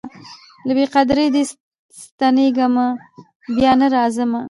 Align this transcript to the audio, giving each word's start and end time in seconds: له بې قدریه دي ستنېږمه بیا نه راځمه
له 0.67 0.71
بې 0.77 0.85
قدریه 0.95 1.29
دي 1.35 1.43
ستنېږمه 2.03 2.87
بیا 3.55 3.71
نه 3.79 3.87
راځمه 3.95 4.39